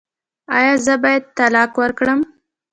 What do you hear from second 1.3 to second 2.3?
طلاق ورکړم؟